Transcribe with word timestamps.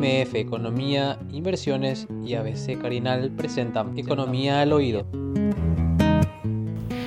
MF 0.00 0.34
Economía, 0.36 1.18
Inversiones 1.30 2.06
y 2.24 2.32
ABC 2.32 2.80
Carinal 2.80 3.30
presentan 3.36 3.98
Economía 3.98 4.62
al 4.62 4.72
Oído. 4.72 5.04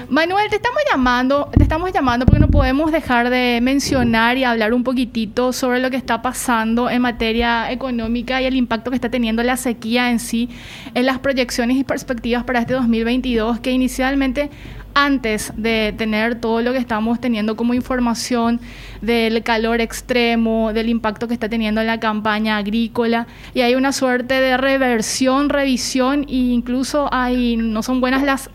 Manuel, 0.10 0.48
te 0.52 0.58
estamos 0.58 0.80
llamando, 0.92 1.50
te 1.58 1.64
estamos 1.64 1.92
llamando 1.92 2.28
porque 2.28 2.40
no 2.40 2.50
podemos 2.50 2.92
dejar 2.92 3.32
de 3.32 3.60
mencionar 3.64 4.38
y 4.38 4.44
hablar 4.44 4.76
un 4.76 4.84
poquitito 4.84 5.54
sobre 5.54 5.80
lo 5.80 5.90
que 5.90 5.98
está 5.98 6.22
pasando 6.22 6.88
en 6.88 7.02
materia 7.02 7.72
económica 7.72 8.40
y 8.40 8.46
el 8.46 8.56
impacto 8.56 8.92
que 8.92 8.96
está 8.96 9.10
teniendo 9.10 9.42
la 9.42 9.58
sequía 9.58 10.12
en 10.12 10.20
sí 10.20 10.50
en 10.94 11.08
las 11.08 11.18
proyecciones 11.18 11.78
y 11.78 11.84
perspectivas 11.84 12.44
para 12.44 12.60
este 12.60 12.74
2022 12.74 13.60
que 13.60 13.72
inicialmente 13.72 14.52
antes 14.94 15.54
de 15.56 15.94
tener 15.98 16.40
todo 16.40 16.62
lo 16.62 16.72
que 16.72 16.78
estamos 16.78 17.20
teniendo 17.20 17.56
como 17.56 17.74
información 17.74 18.60
del 19.02 19.44
calor 19.44 19.82
extremo, 19.82 20.74
del 20.74 20.90
impacto 20.90 21.28
que 21.28 21.34
está 21.34 21.50
teniendo 21.50 21.82
en 21.82 21.88
la 21.88 22.00
campaña 22.00 22.58
agrícola, 22.58 23.28
y 23.54 23.62
hay 23.62 23.76
una 23.76 23.92
suerte 23.92 24.36
de 24.36 24.58
reversión, 24.58 25.50
revisión, 25.50 26.24
e 26.24 26.36
incluso 26.36 27.10
hay, 27.12 27.58
no 27.58 27.84
son 27.84 28.02
buenas 28.02 28.24
las 28.24 28.50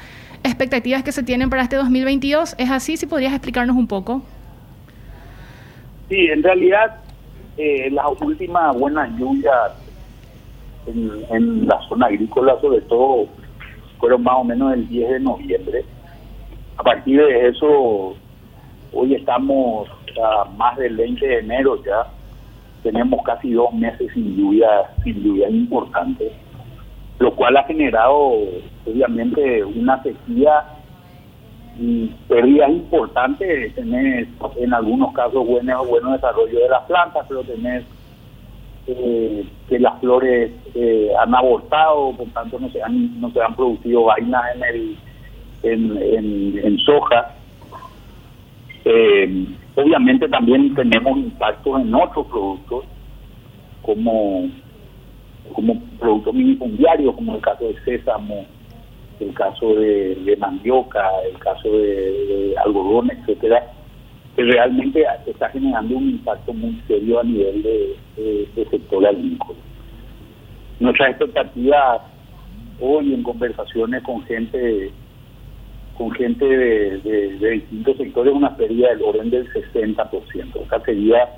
expectativas 0.44 1.02
que 1.02 1.12
se 1.12 1.22
tienen 1.22 1.50
para 1.50 1.62
este 1.62 1.76
2022. 1.76 2.54
¿Es 2.58 2.70
así? 2.70 2.96
Si 2.96 3.06
podrías 3.06 3.32
explicarnos 3.32 3.76
un 3.76 3.86
poco. 3.86 4.22
Sí, 6.08 6.26
en 6.26 6.42
realidad 6.42 6.96
eh, 7.56 7.90
las 7.90 8.06
últimas 8.20 8.76
buenas 8.76 9.10
lluvias 9.18 9.72
en, 10.86 11.66
la 11.66 11.80
zona 11.88 12.06
agrícola, 12.06 12.58
sobre 12.60 12.80
todo, 12.82 13.26
fueron 13.98 14.22
más 14.22 14.36
o 14.38 14.44
menos 14.44 14.72
el 14.72 14.88
10 14.88 15.10
de 15.10 15.20
noviembre. 15.20 15.84
A 16.78 16.82
partir 16.82 17.20
de 17.20 17.48
eso, 17.48 18.16
hoy 18.92 19.14
estamos 19.14 19.88
a 20.22 20.44
más 20.56 20.76
del 20.78 20.96
20 20.96 21.26
de 21.26 21.38
enero 21.40 21.82
ya, 21.84 22.06
tenemos 22.82 23.22
casi 23.24 23.52
dos 23.52 23.72
meses 23.74 24.10
sin 24.14 24.36
lluvias, 24.36 24.86
sin 25.04 25.22
lluvias 25.22 25.50
importantes 25.50 26.32
lo 27.18 27.34
cual 27.34 27.56
ha 27.56 27.64
generado 27.64 28.32
obviamente 28.86 29.64
una 29.64 30.02
sequía 30.02 30.64
y 31.78 32.06
pérdidas 32.28 32.70
importantes, 32.70 33.74
tener 33.74 34.26
en 34.56 34.74
algunos 34.74 35.12
casos 35.12 35.46
buenos 35.46 35.88
buenos 35.88 36.12
desarrollo 36.12 36.58
de 36.58 36.68
las 36.68 36.82
plantas, 36.84 37.24
pero 37.28 37.42
tener 37.42 37.84
eh, 38.86 39.46
que 39.68 39.78
las 39.78 39.98
flores 40.00 40.52
eh, 40.74 41.10
han 41.20 41.34
abortado, 41.34 42.12
por 42.16 42.26
tanto 42.28 42.58
no 42.58 42.68
se 42.70 42.82
han, 42.82 43.20
no 43.20 43.30
se 43.30 43.40
han 43.40 43.54
producido 43.54 44.04
vainas 44.04 44.42
en 44.56 44.64
el 44.64 44.98
en, 45.62 46.78
soja. 46.78 47.34
Eh, 48.84 49.46
obviamente 49.74 50.28
también 50.28 50.74
tenemos 50.74 51.18
impactos 51.18 51.80
en 51.80 51.94
otros 51.94 52.26
productos 52.26 52.84
como 53.82 54.48
como 55.52 55.80
productos 55.98 56.34
minifundiarios, 56.34 57.14
como 57.14 57.34
el 57.34 57.40
caso 57.40 57.64
de 57.66 57.74
sésamo, 57.84 58.46
el 59.20 59.34
caso 59.34 59.74
de, 59.74 60.36
mandioca, 60.38 61.04
el 61.30 61.38
caso 61.38 61.70
de, 61.70 62.54
algodón, 62.64 63.10
etcétera, 63.10 63.66
que 64.36 64.44
realmente 64.44 65.04
está 65.26 65.48
generando 65.50 65.96
un 65.96 66.10
impacto 66.10 66.52
muy 66.52 66.80
serio 66.86 67.20
a 67.20 67.24
nivel 67.24 67.62
de, 67.62 68.66
sector 68.70 69.06
agrícola. 69.06 69.58
Nuestras 70.80 71.10
expectativas 71.10 72.02
hoy 72.80 73.14
en 73.14 73.22
conversaciones 73.22 74.02
con 74.02 74.22
gente 74.26 74.92
con 75.98 76.12
gente 76.12 76.44
de, 76.46 77.50
distintos 77.50 77.96
sectores 77.96 78.32
una 78.32 78.56
pérdida 78.56 78.90
del 78.90 79.02
orden 79.02 79.30
del 79.30 79.52
60%. 79.52 80.62
Esa 80.64 80.80
sería 80.84 81.28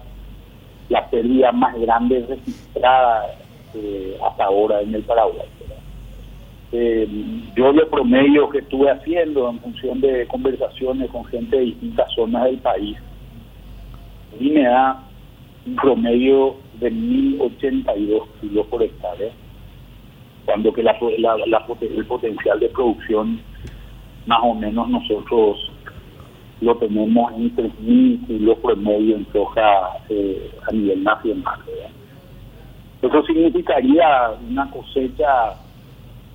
la 0.90 1.08
pérdida 1.08 1.50
más 1.50 1.80
grande 1.80 2.26
registrada 2.28 3.26
eh, 3.74 4.18
hasta 4.22 4.44
ahora 4.44 4.82
en 4.82 4.94
el 4.94 5.02
Paraguay. 5.02 5.48
Eh, 6.72 7.08
yo 7.56 7.72
de 7.72 7.86
promedio 7.86 8.50
que 8.50 8.58
estuve 8.58 8.90
haciendo 8.90 9.48
en 9.48 9.58
función 9.60 10.00
de 10.00 10.26
conversaciones 10.26 11.10
con 11.10 11.24
gente 11.24 11.56
de 11.56 11.62
distintas 11.62 12.12
zonas 12.14 12.44
del 12.44 12.58
país, 12.58 12.98
y 14.38 14.50
me 14.50 14.62
da 14.62 15.02
un 15.66 15.76
promedio 15.76 16.56
de 16.78 16.90
1082 16.90 18.28
kilos 18.40 18.66
por 18.66 18.82
hectárea, 18.82 19.30
cuando 20.44 20.72
que 20.72 20.82
la, 20.82 20.96
el 21.80 22.06
potencial 22.06 22.60
de 22.60 22.68
producción 22.68 23.40
más 24.26 24.40
o 24.42 24.54
menos 24.54 24.88
nosotros 24.88 25.70
lo 26.60 26.76
tenemos 26.76 27.32
en 27.32 27.56
3.000 27.56 28.26
kilos 28.26 28.58
promedio 28.58 29.16
en 29.16 29.26
soja 29.32 29.62
eh, 30.08 30.50
a 30.68 30.72
nivel 30.72 31.02
nacional. 31.02 31.60
Eso 33.00 33.22
significaría 33.24 34.32
una 34.48 34.70
cosecha 34.70 35.54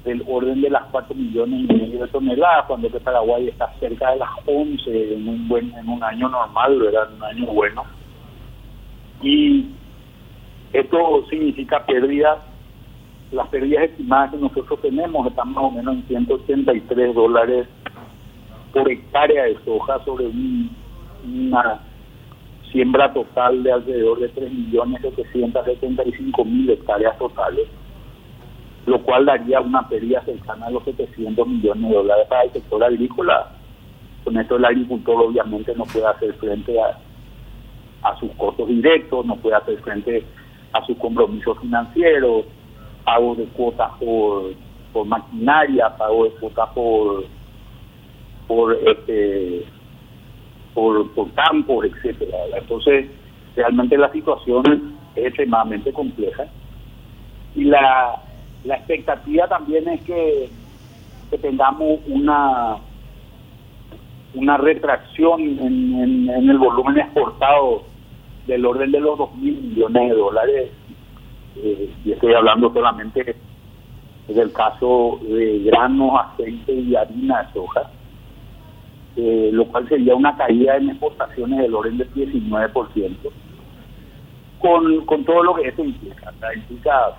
del 0.04 0.24
orden 0.28 0.62
de 0.62 0.70
las 0.70 0.84
4 0.92 1.16
millones 1.16 1.62
y 1.62 1.74
medio 1.74 2.02
de 2.02 2.08
toneladas, 2.08 2.66
cuando 2.68 2.90
que 2.92 3.00
Paraguay 3.00 3.50
está 3.50 3.72
cerca 3.80 4.12
de 4.12 4.18
las 4.18 4.30
11 4.46 5.14
en 5.14 5.28
un 5.28 5.48
buen 5.48 5.74
en 5.76 5.90
un 5.90 6.04
año 6.04 6.30
normal, 6.30 6.82
era 6.88 7.08
un 7.16 7.24
año 7.24 7.46
bueno. 7.48 7.84
Y 9.22 9.66
esto 10.74 11.26
significa 11.30 11.86
pérdidas, 11.86 12.40
las 13.32 13.48
pérdidas 13.50 13.86
estimadas 13.86 14.32
que 14.32 14.38
nosotros 14.38 14.82
tenemos 14.82 15.28
están 15.28 15.54
más 15.54 15.64
o 15.64 15.72
menos 15.72 15.96
en 15.96 16.06
183 16.08 17.16
dólares 17.16 17.68
por 18.72 18.92
hectárea 18.92 19.46
de 19.46 19.58
soja 19.64 20.04
sobre 20.06 20.30
una 21.24 21.80
siembra 22.72 23.12
total 23.14 23.64
de 23.64 23.72
alrededor 23.72 24.20
de 24.20 24.32
3.775.000 24.34 26.72
hectáreas 26.72 27.18
totales, 27.18 27.68
lo 28.86 29.02
cual 29.02 29.26
daría 29.26 29.62
una 29.62 29.88
pérdida 29.88 30.22
cercana 30.26 30.68
a 30.68 30.72
los 30.72 30.84
700 30.84 31.48
millones 31.48 31.90
de 31.90 31.96
dólares 31.96 32.28
para 32.28 32.44
el 32.44 32.52
sector 32.52 32.84
agrícola. 32.84 33.50
Con 34.26 34.38
esto 34.38 34.58
el 34.58 34.66
agricultor 34.66 35.22
obviamente 35.22 35.74
no 35.76 35.86
puede 35.86 36.08
hacer 36.08 36.34
frente 36.34 36.78
a, 36.82 36.98
a 38.10 38.20
sus 38.20 38.30
costos 38.32 38.68
directos, 38.68 39.26
no 39.26 39.38
puede 39.38 39.56
hacer 39.56 39.80
frente 39.80 40.26
a 40.74 40.86
sus 40.86 40.98
compromisos 40.98 41.58
financieros, 41.60 42.46
pago 43.06 43.36
de 43.36 43.46
cuotas 43.46 43.92
por, 44.00 44.54
por 44.92 45.06
maquinaria, 45.06 45.96
pago 45.98 46.26
de 46.26 46.32
cuotas 46.32 46.70
por 46.74 47.24
por 48.48 48.74
este 48.74 49.66
por, 50.74 51.10
por 51.14 51.32
campos, 51.32 51.86
etcétera. 51.86 52.38
Entonces, 52.58 53.10
realmente 53.56 53.98
la 53.98 54.12
situación 54.12 54.94
es 55.16 55.26
extremadamente 55.26 55.94
compleja. 55.94 56.46
Y 57.56 57.64
la, 57.64 58.22
la 58.66 58.76
expectativa 58.76 59.48
también 59.48 59.88
es 59.88 60.02
que, 60.02 60.50
que 61.30 61.38
tengamos 61.38 62.00
una 62.08 62.78
una 64.36 64.58
retracción 64.58 65.42
en, 65.42 66.30
en, 66.30 66.50
el 66.50 66.58
volumen 66.58 66.98
exportado 66.98 67.84
del 68.48 68.66
orden 68.66 68.92
de 68.92 69.00
los 69.00 69.18
2 69.18 69.36
mil 69.36 69.62
millones 69.62 70.10
de 70.10 70.16
dólares. 70.16 70.72
Eh, 71.58 71.94
y 72.04 72.12
estoy 72.12 72.34
hablando 72.34 72.72
solamente 72.74 73.36
del 74.28 74.52
caso 74.54 75.20
de 75.22 75.60
granos, 75.60 76.20
aceite 76.20 76.74
y 76.74 76.96
harina 76.96 77.44
de 77.44 77.54
soja. 77.54 77.92
Eh, 79.18 79.50
lo 79.54 79.66
cual 79.68 79.88
sería 79.88 80.14
una 80.14 80.36
caída 80.36 80.76
en 80.76 80.90
exportaciones 80.90 81.60
del 81.60 81.74
orden 81.74 81.98
del 81.98 82.14
19%, 82.14 83.16
con, 84.60 85.06
con 85.06 85.24
todo 85.24 85.42
lo 85.44 85.56
que 85.56 85.70
eso 85.70 85.86
implica. 85.86 86.34
implica, 86.54 87.18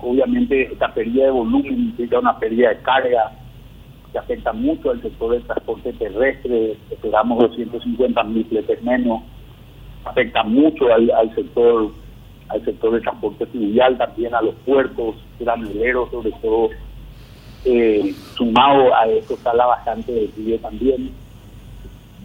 obviamente, 0.00 0.70
esta 0.70 0.92
pérdida 0.92 1.24
de 1.24 1.30
volumen 1.30 1.72
implica 1.72 2.18
una 2.18 2.38
pérdida 2.38 2.68
de 2.68 2.82
carga 2.82 3.32
que 4.12 4.18
afecta 4.18 4.52
mucho 4.52 4.90
al 4.90 5.00
sector 5.00 5.32
del 5.32 5.44
transporte 5.44 5.94
terrestre, 5.94 6.76
esperamos 6.90 7.38
250 7.38 8.24
mil 8.24 8.44
fletes 8.44 8.82
menos, 8.82 9.22
afecta 10.04 10.42
mucho 10.42 10.92
al, 10.92 11.10
al 11.10 11.34
sector 11.34 11.90
al 12.48 12.64
sector 12.64 12.92
del 12.92 13.02
transporte 13.02 13.46
fluvial, 13.46 13.98
también 13.98 14.34
a 14.34 14.42
los 14.42 14.54
puertos 14.66 15.16
granuleros, 15.38 16.10
sobre 16.10 16.32
todo 16.42 16.70
eh, 17.64 18.14
sumado 18.36 18.94
a 18.94 19.06
eso 19.08 19.34
está 19.34 19.52
la 19.54 19.66
bastante 19.66 20.12
de 20.12 20.30
río 20.36 20.58
también. 20.60 21.12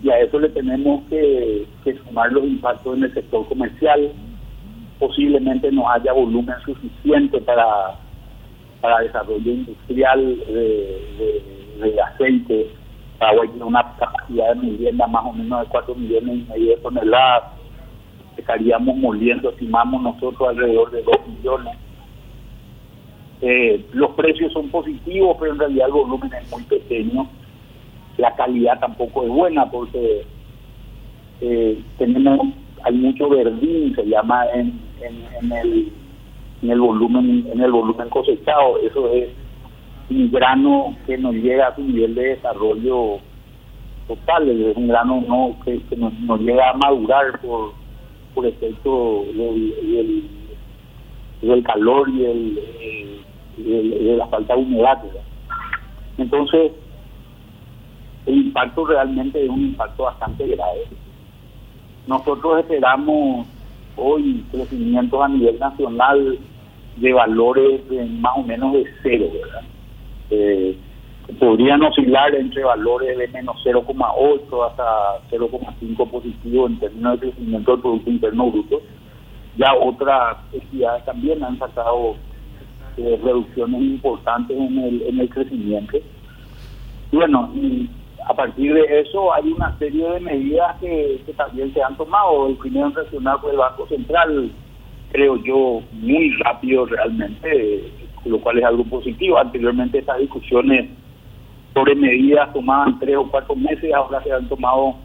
Y 0.02 0.10
a 0.10 0.20
eso 0.20 0.40
le 0.40 0.50
tenemos 0.50 1.04
que, 1.10 1.66
sumar 2.06 2.32
los 2.32 2.44
impactos 2.44 2.98
en 2.98 3.04
el 3.04 3.14
sector 3.14 3.48
comercial. 3.48 4.12
Posiblemente 5.00 5.72
no 5.72 5.90
haya 5.90 6.14
volumen 6.14 6.56
suficiente 6.66 7.42
para, 7.42 7.96
para 8.82 9.00
desarrollo 9.00 9.52
industrial 9.52 10.38
de, 10.48 11.42
de, 11.80 12.02
aceite. 12.02 12.70
Paraguay 13.18 13.48
tiene 13.50 13.66
una 13.66 13.96
capacidad 13.98 14.56
de 14.56 14.62
vivienda 14.62 15.08
más 15.08 15.26
o 15.26 15.34
menos 15.34 15.62
de 15.62 15.68
4 15.68 15.96
millones 15.96 16.36
y 16.36 16.52
medio 16.52 16.70
de 16.72 16.78
toneladas. 16.78 17.44
Estaríamos 18.38 18.96
moliendo, 18.98 19.50
estimamos 19.50 20.02
nosotros, 20.02 20.50
alrededor 20.50 20.92
de 20.92 21.04
2 21.04 21.16
millones 21.28 21.78
eh, 23.46 23.86
los 23.92 24.12
precios 24.12 24.54
son 24.54 24.70
positivos, 24.70 25.36
pero 25.38 25.52
en 25.52 25.60
realidad 25.60 25.88
el 25.88 25.94
volumen 25.94 26.32
es 26.34 26.50
muy 26.50 26.64
pequeño. 26.64 27.28
La 28.18 28.34
calidad 28.36 28.80
tampoco 28.80 29.24
es 29.24 29.30
buena 29.30 29.70
porque 29.70 30.26
eh, 31.42 31.82
tenemos, 31.98 32.40
hay 32.84 32.94
mucho 32.94 33.28
verdín, 33.28 33.94
se 33.96 34.06
llama 34.06 34.46
en, 34.54 34.80
en, 35.02 35.52
el, 35.52 35.92
en 36.62 36.72
el 36.72 36.80
volumen 36.80 37.46
en 37.52 37.60
el 37.60 37.70
volumen 37.70 38.08
cosechado. 38.08 38.78
Eso 38.80 39.12
es 39.12 39.28
un 40.10 40.32
grano 40.32 40.96
que 41.06 41.18
no 41.18 41.34
llega 41.34 41.68
a 41.68 41.76
su 41.76 41.82
nivel 41.82 42.16
de 42.16 42.36
desarrollo 42.36 43.18
total, 44.08 44.50
es 44.50 44.78
un 44.78 44.88
grano 44.88 45.22
no 45.28 45.58
que, 45.66 45.82
no, 45.98 46.38
llega 46.38 46.70
a 46.70 46.78
madurar 46.78 47.42
por, 47.42 47.74
por 48.34 48.46
efecto 48.46 49.26
del, 49.34 50.30
del, 51.42 51.64
calor 51.64 52.10
y 52.10 52.26
el, 52.26 53.24
de 53.58 54.18
la 54.18 54.28
falta 54.28 54.56
de 54.56 54.62
humedad. 54.62 55.04
Entonces, 56.18 56.72
el 58.26 58.36
impacto 58.36 58.86
realmente 58.86 59.44
es 59.44 59.50
un 59.50 59.62
impacto 59.62 60.04
bastante 60.04 60.48
grave. 60.48 60.84
Nosotros 62.08 62.60
esperamos 62.60 63.48
hoy 63.96 64.44
crecimientos 64.52 65.22
a 65.22 65.28
nivel 65.28 65.60
nacional 65.60 66.40
de 66.98 67.14
valores 67.14 67.90
de 67.90 68.06
más 68.06 68.34
o 68.38 68.44
menos 68.44 68.74
de 68.74 68.86
cero, 69.02 69.26
¿verdad? 69.34 69.64
Eh, 70.30 70.78
podrían 71.40 71.82
oscilar 71.84 72.36
entre 72.36 72.64
valores 72.64 73.18
de 73.18 73.28
menos 73.30 73.58
0,8 73.66 74.70
hasta 74.70 74.84
0,5 75.32 76.10
positivo 76.10 76.68
en 76.68 76.80
términos 76.80 77.20
de 77.20 77.32
crecimiento 77.32 77.72
del 77.72 77.82
Producto 77.82 78.10
Interno 78.10 78.52
Bruto. 78.52 78.82
Ya 79.58 79.74
otras 79.74 80.38
entidades 80.52 81.06
también 81.06 81.44
han 81.44 81.58
sacado 81.60 82.16
eh, 82.98 83.20
reducciones 83.24 83.82
importantes 83.82 84.58
en 84.58 84.78
el, 84.78 85.02
en 85.04 85.20
el 85.20 85.30
crecimiento. 85.30 85.98
Bueno, 87.12 87.52
y 87.56 87.90
a 88.28 88.34
partir 88.34 88.74
de 88.74 89.02
eso 89.02 89.34
hay 89.34 89.52
una 89.52 89.78
serie 89.78 90.10
de 90.10 90.20
medidas 90.20 90.78
que, 90.80 91.22
también 91.38 91.74
se 91.74 91.82
han 91.82 91.96
tomado. 91.96 92.48
El 92.48 92.56
primero 92.56 92.88
en 92.88 92.96
reaccionar 92.96 93.40
fue 93.40 93.52
el 93.52 93.58
Banco 93.58 93.88
Central, 93.88 94.52
creo 95.12 95.38
yo, 95.44 95.82
muy 95.92 96.32
rápido 96.44 96.86
realmente, 96.86 97.92
lo 98.26 98.40
cual 98.40 98.60
es 98.60 98.66
algo 98.66 98.84
positivo. 98.86 99.38
Anteriormente 99.38 100.00
estas 100.00 100.20
discusiones 100.20 100.90
sobre 101.74 101.96
medidas 101.96 102.54
tomaban 102.54 103.00
tres 103.00 103.16
o 103.18 103.30
cuatro 103.30 103.56
meses, 103.56 103.94
ahora 103.94 104.22
se 104.24 104.32
han 104.32 104.48
tomado 104.48 104.96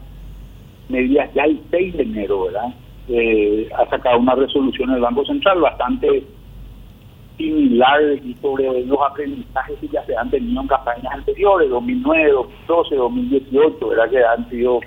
medidas 0.87 1.33
ya 1.33 1.43
el 1.43 1.59
6 1.71 1.97
de 1.97 2.03
enero, 2.03 2.45
¿verdad? 2.45 2.73
Eh, 3.07 3.69
ha 3.77 3.89
sacado 3.89 4.19
una 4.19 4.35
resolución 4.35 4.91
el 4.91 5.01
Banco 5.01 5.25
Central 5.25 5.61
bastante 5.61 6.23
similar 7.37 8.01
y 8.23 8.35
sobre 8.35 8.85
los 8.85 8.99
aprendizajes 9.01 9.79
que 9.79 9.87
ya 9.87 10.05
se 10.05 10.15
han 10.15 10.29
tenido 10.29 10.61
en 10.61 10.67
campañas 10.67 11.13
anteriores, 11.13 11.69
2009, 11.69 12.31
2012, 12.31 12.95
2018, 12.95 13.87
¿verdad? 13.87 14.09
Que 14.09 14.23
han 14.23 14.49
sido 14.49 14.79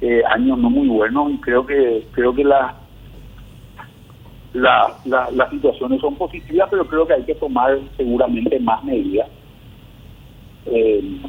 eh, 0.00 0.22
años 0.30 0.58
no 0.58 0.70
muy 0.70 0.88
buenos 0.88 1.30
y 1.32 1.38
creo 1.38 1.64
que 1.64 2.06
creo 2.12 2.34
que 2.34 2.42
la, 2.42 2.74
la, 4.54 4.94
las 5.04 5.50
situaciones 5.50 6.00
son 6.00 6.16
positivas, 6.16 6.68
pero 6.70 6.86
creo 6.86 7.06
que 7.06 7.14
hay 7.14 7.24
que 7.24 7.34
tomar 7.34 7.78
seguramente 7.96 8.58
más 8.60 8.82
medidas. 8.82 9.28
Eh, 10.66 11.20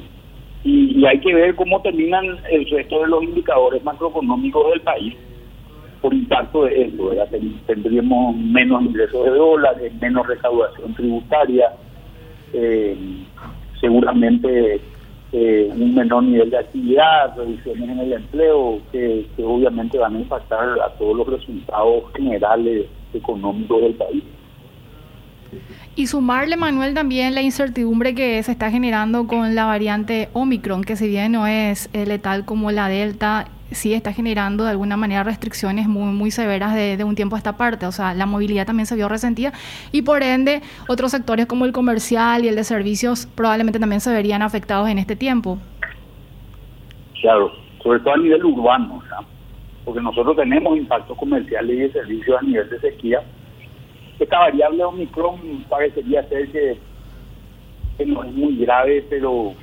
y, 0.63 1.05
hay 1.05 1.19
que 1.19 1.33
ver 1.33 1.55
cómo 1.55 1.81
terminan 1.81 2.25
el 2.49 2.69
resto 2.69 3.01
de 3.01 3.07
los 3.07 3.23
indicadores 3.23 3.83
macroeconómicos 3.83 4.71
del 4.71 4.81
país 4.81 5.15
por 6.01 6.13
impacto 6.13 6.65
de 6.65 6.83
eso, 6.83 7.11
tendríamos 7.65 8.35
menos 8.37 8.83
ingresos 8.83 9.25
de 9.25 9.31
dólares, 9.31 9.91
menos 9.99 10.27
recaudación 10.27 10.93
tributaria, 10.93 11.71
eh, 12.53 12.95
seguramente 13.81 14.79
eh, 15.31 15.69
un 15.71 15.95
menor 15.95 16.23
nivel 16.23 16.49
de 16.49 16.59
actividad, 16.59 17.35
reducciones 17.35 17.89
en 17.89 17.99
el 17.99 18.13
empleo, 18.13 18.79
que, 18.91 19.25
obviamente 19.43 19.97
van 19.97 20.15
a 20.15 20.19
impactar 20.19 20.79
a 20.79 20.89
todos 20.97 21.17
los 21.17 21.27
resultados 21.27 22.03
generales 22.15 22.85
económicos 23.13 23.81
del 23.81 23.95
país. 23.95 24.23
Y 25.95 26.07
sumarle, 26.07 26.57
Manuel, 26.57 26.93
también 26.93 27.35
la 27.35 27.41
incertidumbre 27.41 28.13
que 28.13 28.41
se 28.43 28.51
está 28.51 28.69
generando 28.69 29.27
con 29.27 29.55
la 29.55 29.65
variante 29.65 30.29
Omicron, 30.33 30.83
que 30.83 30.95
si 30.95 31.07
bien 31.07 31.31
no 31.31 31.47
es 31.47 31.89
eh, 31.93 32.05
letal 32.05 32.43
como 32.43 32.71
la 32.71 32.89
Delta, 32.89 33.47
sí 33.71 33.93
está 33.93 34.11
generando 34.13 34.63
de 34.63 34.71
alguna 34.71 34.97
manera 34.97 35.23
restricciones 35.23 35.87
muy, 35.87 36.31
severas 36.31 36.73
de, 36.73 37.03
un 37.03 37.15
tiempo 37.15 37.35
a 37.35 37.39
esta 37.39 37.57
parte. 37.57 37.85
O 37.85 37.91
sea, 37.91 38.13
la 38.13 38.25
movilidad 38.25 38.65
también 38.65 38.85
se 38.85 38.95
vio 38.95 39.07
resentida 39.07 39.53
y 39.91 40.01
por 40.01 40.23
ende 40.23 40.61
otros 40.87 41.11
sectores 41.11 41.45
como 41.45 41.65
el 41.65 41.71
comercial 41.71 42.45
y 42.45 42.47
el 42.47 42.55
de 42.55 42.63
servicios 42.63 43.27
probablemente 43.35 43.79
también 43.79 44.01
se 44.01 44.11
verían 44.11 44.41
afectados 44.41 44.89
en 44.89 44.99
este 44.99 45.15
tiempo. 45.15 45.59
Claro, 47.21 47.51
sobre 47.81 47.99
todo 47.99 48.13
a 48.13 48.17
nivel 48.17 48.43
urbano, 48.45 49.01
porque 49.83 50.01
nosotros 50.01 50.35
tenemos 50.35 50.77
impactos 50.77 51.17
comerciales 51.17 51.75
y 51.75 51.79
de 51.79 51.91
servicios 51.91 52.37
a 52.39 52.43
nivel 52.43 52.69
de 52.69 52.79
sequía. 52.79 53.21
Esta 54.19 54.39
variable 54.39 54.83
Omicron 54.83 55.65
parecería 55.69 56.27
ser 56.29 56.49
que 56.51 58.05
no 58.05 58.23
es 58.23 58.33
muy 58.33 58.57
grave, 58.57 59.05
pero 59.09 59.53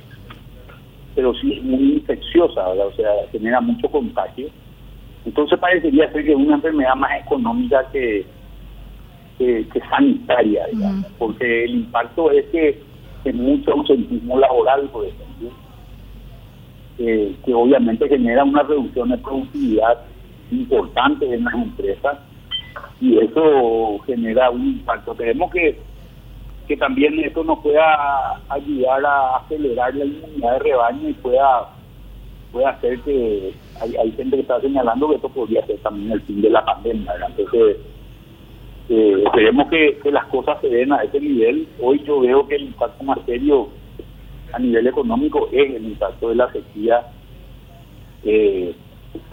pero 1.15 1.33
sí 1.35 1.53
es 1.53 1.63
muy 1.63 1.93
infecciosa, 1.93 2.67
o 2.69 2.91
sea, 2.93 3.11
genera 3.31 3.61
mucho 3.61 3.87
contagio. 3.89 4.47
Entonces 5.25 5.59
parecería 5.59 6.11
ser 6.11 6.25
que 6.25 6.31
es 6.31 6.37
una 6.37 6.55
enfermedad 6.55 6.95
más 6.95 7.21
económica 7.21 7.87
que, 7.91 8.25
que, 9.37 9.65
sanitaria, 9.89 10.65
digamos, 10.71 11.05
porque 11.17 11.65
el 11.65 11.75
impacto 11.75 12.31
es 12.31 12.45
que 12.45 12.81
es 13.25 13.35
mucho 13.35 13.71
ausentismo 13.71 14.39
laboral, 14.39 14.89
por 14.89 15.05
ejemplo, 15.05 15.49
que 16.97 17.53
obviamente 17.53 18.09
genera 18.09 18.43
una 18.43 18.63
reducción 18.63 19.09
de 19.09 19.17
productividad 19.17 19.99
importante 20.51 21.31
en 21.31 21.43
las 21.43 21.53
empresas 21.53 22.17
y 23.03 23.19
eso 23.19 23.99
genera 24.05 24.49
un 24.49 24.65
impacto. 24.65 25.13
Tenemos 25.13 25.51
que 25.51 25.77
que 26.67 26.77
también 26.77 27.19
esto 27.19 27.43
nos 27.43 27.59
pueda 27.59 28.41
ayudar 28.49 29.05
a 29.05 29.37
acelerar 29.37 29.93
la 29.95 30.05
inmunidad 30.05 30.53
de 30.53 30.59
rebaño 30.59 31.09
y 31.09 31.13
pueda, 31.13 31.69
pueda 32.53 32.69
hacer 32.69 32.99
que 33.01 33.53
hay, 33.81 34.11
gente 34.13 34.37
que 34.37 34.41
está 34.43 34.61
señalando 34.61 35.09
que 35.09 35.15
esto 35.15 35.27
podría 35.27 35.65
ser 35.65 35.77
también 35.79 36.13
el 36.13 36.21
fin 36.21 36.41
de 36.41 36.49
la 36.49 36.63
pandemia. 36.63 37.11
Entonces, 37.27 37.77
eh, 38.87 39.23
esperemos 39.25 39.67
que, 39.69 39.99
las 40.09 40.25
cosas 40.27 40.61
se 40.61 40.69
den 40.69 40.93
a 40.93 41.03
ese 41.03 41.19
nivel. 41.19 41.67
Hoy 41.81 42.01
yo 42.05 42.21
veo 42.21 42.47
que 42.47 42.55
el 42.55 42.63
impacto 42.63 43.03
más 43.03 43.19
serio 43.25 43.67
a 44.53 44.59
nivel 44.59 44.87
económico 44.87 45.49
es 45.51 45.75
el 45.75 45.83
impacto 45.83 46.29
de 46.29 46.35
la 46.35 46.49
sequía 46.53 47.07
eh, 48.23 48.73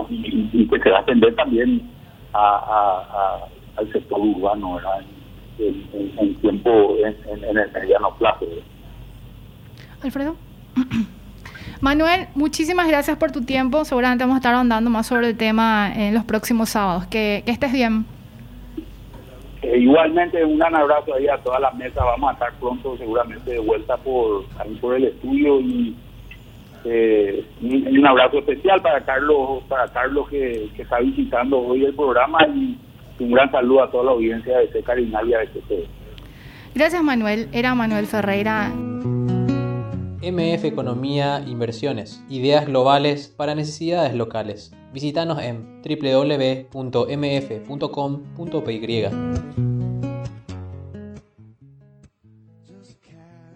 y, 0.08 0.66
que 0.66 0.78
se 0.80 0.90
va 0.90 0.98
a 0.98 1.00
atender 1.02 1.34
también 1.36 1.88
a, 2.32 3.44
al 3.80 3.92
sector 3.92 4.20
urbano, 4.20 4.76
¿verdad? 4.76 5.00
en, 5.60 6.34
tiempo, 6.36 6.96
en, 6.98 7.44
el 7.44 7.72
mediano 7.72 8.14
plazo. 8.18 8.46
Alfredo. 10.02 10.36
Manuel, 11.80 12.28
muchísimas 12.34 12.88
gracias 12.88 13.16
por 13.16 13.32
tu 13.32 13.42
tiempo. 13.42 13.84
Seguramente 13.84 14.24
vamos 14.24 14.36
a 14.36 14.38
estar 14.38 14.54
ahondando 14.54 14.90
más 14.90 15.06
sobre 15.06 15.28
el 15.28 15.36
tema 15.36 15.92
en 15.94 16.14
los 16.14 16.24
próximos 16.24 16.70
sábados. 16.70 17.06
Que, 17.06 17.42
estés 17.46 17.72
bien. 17.72 18.04
Eh, 19.62 19.78
igualmente, 19.78 20.44
un 20.44 20.58
gran 20.58 20.74
abrazo 20.74 21.14
ahí 21.14 21.28
a 21.28 21.38
toda 21.38 21.58
la 21.60 21.70
mesa. 21.72 22.04
Vamos 22.04 22.30
a 22.30 22.32
estar 22.34 22.52
pronto, 22.54 22.96
seguramente, 22.98 23.50
de 23.52 23.58
vuelta 23.58 23.96
por, 23.98 24.44
por 24.80 24.94
el 24.94 25.04
estudio 25.04 25.60
y 25.60 25.96
eh, 26.84 27.44
un, 27.62 28.06
abrazo 28.06 28.38
especial 28.38 28.80
para 28.80 29.02
Carlos, 29.02 29.62
para 29.68 29.86
Carlos 29.88 30.28
que, 30.30 30.70
que 30.74 30.82
está 30.82 30.98
visitando 31.00 31.58
hoy 31.58 31.84
el 31.84 31.94
programa 31.94 32.38
y 32.46 32.78
un 33.20 33.32
gran 33.32 33.50
saludo 33.50 33.82
a 33.82 33.90
toda 33.90 34.04
la 34.04 34.10
audiencia 34.12 34.58
de 34.58 34.70
Seca 34.72 34.98
y 34.98 35.06
de 35.06 35.44
este 35.44 35.88
Gracias 36.74 37.02
Manuel, 37.02 37.48
era 37.52 37.74
Manuel 37.74 38.06
Ferreira. 38.06 38.72
MF 40.22 40.64
Economía 40.64 41.42
Inversiones, 41.46 42.22
ideas 42.28 42.66
globales 42.66 43.28
para 43.28 43.54
necesidades 43.54 44.14
locales. 44.14 44.76
Visítanos 44.92 45.40
en 45.42 45.80
www.mf.com.py. 45.82 46.70